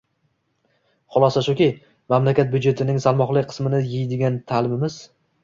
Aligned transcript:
Xulosa 1.15 1.43
shuki, 1.47 1.67
mamlakat 2.13 2.49
byudjetining 2.57 2.99
salmoqli 3.05 3.45
qismini 3.53 3.83
«yeydigan» 3.93 4.43
ta’limimiz 4.51 4.99